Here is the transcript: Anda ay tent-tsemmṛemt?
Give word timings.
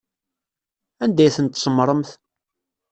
Anda 1.03 1.21
ay 1.23 1.31
tent-tsemmṛemt? 1.35 2.09